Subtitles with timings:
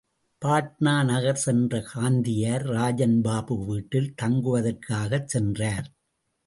[0.41, 5.87] பாட்னா நகர் சென்ற காந்தியார், ராஜன் பாபு வீட்டில் தங்குவதற்காக சென்றார்.